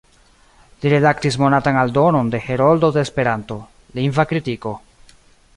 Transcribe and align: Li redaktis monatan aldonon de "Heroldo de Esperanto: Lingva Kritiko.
Li 0.85 0.91
redaktis 0.93 1.37
monatan 1.43 1.77
aldonon 1.83 2.33
de 2.37 2.41
"Heroldo 2.47 2.91
de 2.97 3.05
Esperanto: 3.09 3.59
Lingva 3.99 4.27
Kritiko. 4.33 4.77